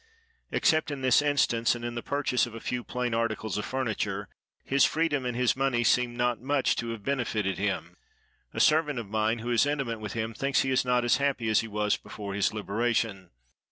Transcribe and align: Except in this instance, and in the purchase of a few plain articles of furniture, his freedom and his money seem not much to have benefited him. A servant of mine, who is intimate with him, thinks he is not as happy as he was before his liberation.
Except 0.49 0.89
in 0.89 1.01
this 1.03 1.21
instance, 1.21 1.75
and 1.75 1.85
in 1.85 1.93
the 1.93 2.01
purchase 2.01 2.47
of 2.47 2.55
a 2.55 2.59
few 2.59 2.83
plain 2.83 3.13
articles 3.13 3.55
of 3.59 3.65
furniture, 3.65 4.29
his 4.63 4.83
freedom 4.83 5.27
and 5.27 5.37
his 5.37 5.55
money 5.55 5.83
seem 5.83 6.15
not 6.17 6.41
much 6.41 6.75
to 6.77 6.89
have 6.89 7.03
benefited 7.03 7.59
him. 7.59 7.95
A 8.51 8.59
servant 8.59 8.97
of 8.97 9.07
mine, 9.11 9.37
who 9.37 9.51
is 9.51 9.67
intimate 9.67 9.99
with 9.99 10.13
him, 10.13 10.33
thinks 10.33 10.61
he 10.61 10.71
is 10.71 10.83
not 10.83 11.05
as 11.05 11.17
happy 11.17 11.49
as 11.49 11.59
he 11.59 11.67
was 11.67 11.97
before 11.97 12.33
his 12.33 12.51
liberation. 12.51 13.29